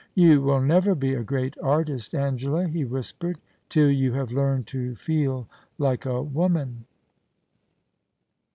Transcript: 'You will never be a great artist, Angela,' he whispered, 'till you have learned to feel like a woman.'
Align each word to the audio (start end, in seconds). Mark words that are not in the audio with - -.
'You 0.25 0.41
will 0.41 0.61
never 0.61 0.95
be 0.95 1.13
a 1.13 1.21
great 1.23 1.55
artist, 1.61 2.15
Angela,' 2.15 2.67
he 2.67 2.83
whispered, 2.85 3.37
'till 3.69 3.91
you 3.91 4.13
have 4.13 4.31
learned 4.31 4.65
to 4.73 4.95
feel 4.95 5.47
like 5.77 6.07
a 6.07 6.23
woman.' 6.23 6.85